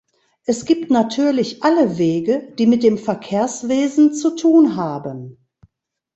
Es 0.47 0.65
gibt 0.65 0.89
natürlich 0.89 1.61
alle 1.63 1.99
Wege, 1.99 2.53
die 2.57 2.65
mit 2.65 2.81
dem 2.81 2.97
Verkehrswesen 2.97 4.15
zu 4.15 4.35
tun 4.35 4.75
haben. 4.75 5.37